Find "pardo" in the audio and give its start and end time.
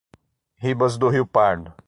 1.27-1.71